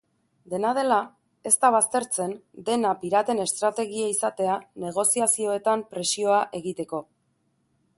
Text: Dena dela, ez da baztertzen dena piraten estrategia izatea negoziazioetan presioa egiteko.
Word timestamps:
Dena 0.51 0.69
dela, 0.77 0.95
ez 1.49 1.53
da 1.65 1.71
baztertzen 1.75 2.33
dena 2.71 2.95
piraten 3.03 3.45
estrategia 3.45 4.09
izatea 4.17 4.57
negoziazioetan 4.89 5.89
presioa 5.95 6.45
egiteko. 6.63 7.09